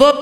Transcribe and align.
Vou, 0.00 0.14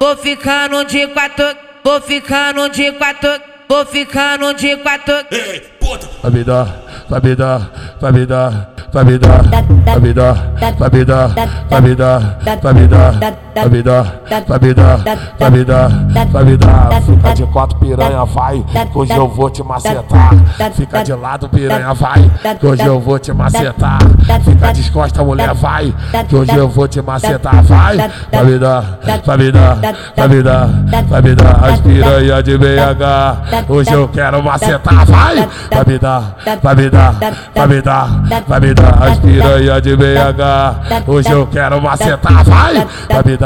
vou 0.00 0.16
ficando 0.16 0.84
de 0.84 1.04
quatro, 1.08 1.46
vou 1.82 2.00
ficando 2.00 2.68
de 2.68 2.92
quatro, 2.92 3.28
vou 3.68 3.84
ficando 3.84 4.54
de 4.54 4.76
quatro. 4.76 5.14
Ei, 5.32 5.58
puta! 5.80 6.08
Vai 6.22 6.30
me 6.30 6.44
dar, 6.44 7.04
vai 7.10 7.20
me 7.20 7.34
dar, 7.34 7.96
vai 8.00 8.12
me 8.12 8.24
dar, 8.24 8.70
vai 8.92 9.04
me 9.04 9.18
dar, 9.18 9.42
vai 9.84 10.00
me 10.00 10.12
dar, 10.14 10.34
vai 10.78 10.90
me 10.90 11.04
dar, 11.04 11.28
vai 11.68 11.80
me 11.80 11.94
dar, 11.96 12.38
vai 12.62 12.72
me 12.72 12.86
dar, 12.86 13.34
vai 13.54 13.68
me 13.68 13.82
dar, 13.82 14.20
vai 14.48 14.58
me 14.58 14.74
dar, 14.74 14.98
vai 15.38 15.50
me 15.50 15.64
dar, 15.64 15.88
vai 16.30 16.44
me 16.44 16.56
dar. 16.56 17.02
Fica 17.02 17.34
de 17.34 17.46
quatro 17.46 17.78
piranha, 17.78 18.24
vai, 18.24 18.64
hoje 18.94 19.12
eu 19.12 19.28
vou 19.28 19.50
te 19.50 19.62
macetar. 19.62 20.30
Fica 20.74 21.02
de 21.02 21.12
lado 21.14 21.48
piranha, 21.48 21.94
vai, 21.94 22.30
hoje 22.62 22.84
eu 22.84 23.00
vou 23.00 23.18
te 23.18 23.32
macetar. 23.32 23.98
Fica 24.44 24.72
descosta 24.72 25.22
mulher, 25.22 25.54
vai, 25.54 25.94
que 26.28 26.36
hoje 26.36 26.54
eu 26.54 26.68
vou 26.68 26.88
te 26.88 27.00
macetar. 27.00 27.62
Vai, 27.62 27.96
vai 28.32 28.44
me 28.44 28.58
dar, 28.58 28.98
vai 29.24 29.36
me 29.36 29.52
dar, 29.52 29.78
vai 30.16 30.28
me 30.28 30.42
dar, 30.42 30.68
vai 31.08 31.22
me 31.22 31.34
dar. 31.34 31.64
As 31.64 31.80
piranha 31.80 32.42
de 32.42 32.58
BH, 32.58 33.68
hoje 33.68 33.92
eu 33.92 34.08
quero 34.08 34.42
macetar. 34.42 35.06
Vai, 35.06 35.48
vai 35.70 35.84
me 35.86 35.98
dar, 35.98 36.36
vai 36.62 36.74
me 36.74 36.90
dar, 36.90 37.14
vai 37.54 37.66
me 37.66 37.82
dar, 37.82 38.08
vai 38.48 38.60
me 38.60 38.74
dar. 38.74 39.02
As 39.02 39.18
piranha 39.18 39.80
de 39.80 39.96
BH, 39.96 41.06
hoje 41.06 41.30
eu 41.30 41.46
quero 41.46 41.80
macetar. 41.80 42.44
Vai, 42.44 42.86
vai 43.08 43.22
me 43.24 43.36
dar, 43.36 43.43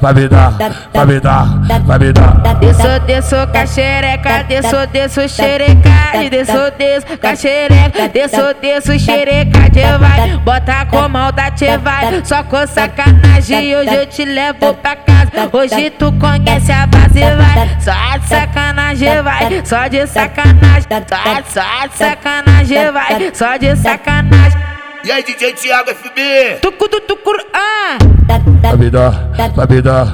vai 0.00 0.14
me 0.14 0.28
dar, 0.28 0.52
vai 0.92 1.06
me 1.06 1.20
dar, 1.20 1.44
vai 1.84 1.98
me 1.98 2.12
dar. 2.12 2.54
Desço, 2.60 3.00
desço 3.06 3.36
com 3.46 3.58
a 3.58 3.66
xereca, 3.66 4.42
desço, 4.44 4.86
desço 4.92 5.28
xereca, 5.28 5.90
desço, 6.30 6.72
desço 6.78 7.18
com 7.18 7.26
a 7.26 7.36
xereca, 7.36 8.08
desço, 8.08 8.54
desço 8.60 8.98
xereca, 8.98 9.70
de 9.70 9.82
vai, 9.98 10.36
bota 10.38 10.86
com 10.86 11.08
maldade, 11.08 11.66
vai, 11.82 12.22
só 12.24 12.42
com 12.44 12.66
sacanagem, 12.66 13.76
hoje 13.76 13.94
eu 13.94 14.06
te 14.06 14.24
levo 14.24 14.74
pra 14.74 14.96
casa, 14.96 15.48
hoje 15.52 15.90
tu 15.90 16.12
conhece 16.12 16.72
a 16.72 16.86
base, 16.86 17.20
vai, 17.20 17.76
só 17.80 18.18
de 18.18 18.26
sacanagem, 18.28 19.22
vai, 19.22 19.62
só 19.64 19.86
de 19.88 20.06
sacanagem, 20.06 20.88
só 21.48 21.86
de 21.86 21.96
sacanagem, 21.96 22.92
vai, 22.92 23.30
só 23.34 23.56
de 23.56 23.76
sacanagem. 23.76 24.13
E 25.04 25.12
aí, 25.12 25.22
DJ 25.22 25.52
Thiago 25.52 25.90
FB? 25.90 26.60
Tucudu 26.62 26.98
tucur, 27.02 27.36
ah! 27.52 27.98
Babidó, 28.62 29.12
babidó, 29.54 30.06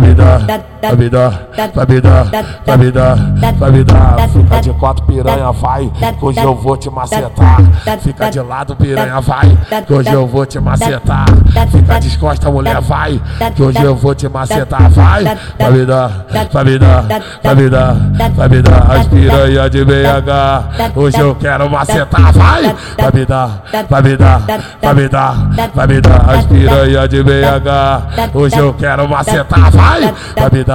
me 0.00 0.14
dar 0.14 0.73
vai 0.88 0.96
me 0.96 1.08
dar, 1.08 1.48
vai 1.74 1.86
me 1.86 2.00
dar, 2.00 2.24
vai 2.66 2.76
me 2.76 2.90
dar, 2.90 3.16
vai 3.58 3.70
me 3.70 3.84
dar. 3.84 4.28
Fica 4.28 4.60
de 4.60 4.72
quatro 4.74 5.04
piranha, 5.06 5.52
vai, 5.52 5.90
que 6.18 6.24
hoje 6.24 6.40
eu 6.40 6.54
vou 6.54 6.76
te 6.76 6.90
macetar. 6.90 7.58
Fica 8.00 8.30
de 8.30 8.40
lado 8.40 8.76
piranha, 8.76 9.20
vai, 9.20 9.58
que 9.86 9.92
hoje 9.92 10.12
eu 10.12 10.26
vou 10.26 10.46
te 10.46 10.60
macetar. 10.60 11.26
Fica 11.70 11.98
descosta 12.00 12.50
mulher, 12.50 12.80
vai, 12.80 13.20
que 13.54 13.62
hoje 13.62 13.82
eu 13.82 13.94
vou 13.94 14.14
te 14.14 14.28
macetar. 14.28 14.90
Vai, 14.90 15.24
vai 15.58 15.70
me 15.70 15.86
dar, 15.86 16.26
vai 16.52 16.64
me 16.64 16.78
dar, 16.78 17.04
vai 17.42 17.54
me 17.54 17.70
dar, 17.70 17.94
vai 18.34 18.48
me 18.48 18.62
dar. 18.62 18.90
As 18.90 19.06
piranha 19.06 19.70
de 19.70 19.84
BH, 19.84 20.94
hoje 20.94 21.18
eu 21.18 21.34
quero 21.34 21.70
macetar. 21.70 22.32
Vai, 22.32 22.74
vai 22.98 23.10
me 23.12 23.24
dar, 23.24 23.62
vai 23.88 24.02
me 24.02 24.16
dar, 24.16 24.42
vai 24.82 24.94
me 24.94 25.08
dar, 25.08 25.34
vai 25.74 25.86
me 25.86 26.00
dar. 26.00 26.30
As 26.30 26.44
piranha 26.46 27.08
de 27.08 27.22
BH, 27.22 28.34
hoje 28.34 28.58
eu 28.58 28.74
quero 28.74 29.08
macetar. 29.08 29.70
Vai, 29.70 30.14
vai 30.36 30.50
me 30.52 30.64
dar, 30.64 30.73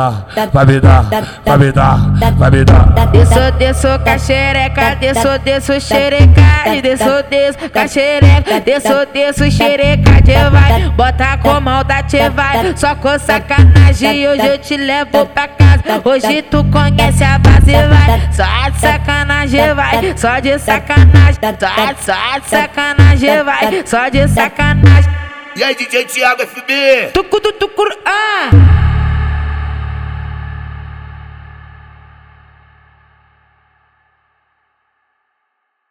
vai 0.53 0.65
me 0.65 0.79
dar, 0.79 1.03
vai 1.45 1.57
me 1.57 1.71
dar, 1.71 1.97
vai 2.37 2.51
me 2.51 2.63
dar. 2.63 3.07
Desço, 3.11 3.51
desço 3.57 3.87
com 3.99 4.09
a 4.09 4.17
xereca, 4.17 4.95
desço, 4.95 5.39
desço 5.43 5.79
xereca, 5.81 6.81
desço, 6.81 7.23
desço 7.29 7.69
com 7.69 7.79
a 7.79 7.87
xereca, 7.87 8.59
desço, 8.61 9.05
desço 9.13 9.51
xereca, 9.51 10.21
de 10.21 10.33
vai, 10.49 10.89
bota 10.89 11.37
com 11.37 11.59
maldade, 11.59 12.17
vai, 12.35 12.73
só 12.75 12.95
com 12.95 13.17
sacanagem, 13.19 14.27
hoje 14.27 14.45
eu 14.45 14.57
te 14.57 14.77
levo 14.77 15.25
pra 15.27 15.47
casa, 15.47 16.01
hoje 16.05 16.41
tu 16.43 16.63
conhece 16.65 17.23
a 17.23 17.37
base, 17.39 17.71
vai, 17.71 18.29
só 18.31 18.69
de 18.69 18.79
sacanagem, 18.79 19.73
vai, 19.73 20.13
só 20.17 20.39
de 20.39 20.59
sacanagem, 20.59 21.39
só, 21.59 22.13
só 22.13 22.39
de 22.39 22.49
sacanagem, 22.49 23.43
vai, 23.43 23.83
só 23.85 24.09
de 24.09 24.27
sacanagem. 24.27 25.19
E 25.55 25.63
aí, 25.63 25.75
DJ 25.75 26.05
Thiago 26.05 26.41
FB? 26.43 27.11
Tucuru, 27.13 27.51
tucuru, 27.51 27.91
ah! 28.05 28.08